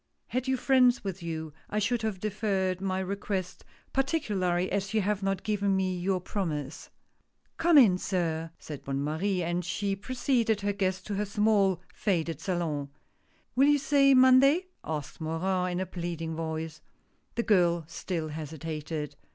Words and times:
Had 0.29 0.47
you 0.47 0.57
friends 0.57 1.03
with 1.03 1.21
you, 1.21 1.53
I 1.69 1.77
should 1.77 2.01
have 2.01 2.19
deferred 2.19 2.81
my 2.81 2.97
request, 2.97 3.63
partic 3.93 4.35
ularly 4.35 4.67
as 4.71 4.95
you 4.95 5.01
have 5.01 5.21
not 5.21 5.43
given 5.43 5.75
me 5.75 5.95
your 5.95 6.19
promise."" 6.19 6.89
Come 7.59 7.77
in 7.77 7.99
sir," 7.99 8.49
said 8.57 8.83
Bonne 8.83 9.03
Marie, 9.03 9.43
and 9.43 9.63
she 9.63 9.95
preceded 9.95 10.61
her 10.61 10.73
guest 10.73 11.05
to 11.05 11.13
her 11.17 11.25
small, 11.25 11.81
faded 11.93 12.41
salon." 12.41 12.89
Will 13.55 13.67
you 13.67 13.77
say 13.77 14.15
Monday?" 14.15 14.65
asked 14.83 15.21
Morin, 15.21 15.73
in 15.73 15.79
a 15.79 15.85
pleading 15.85 16.35
voice. 16.35 16.81
The 17.35 17.43
girl 17.43 17.83
still 17.85 18.29
hesitated. 18.29 19.15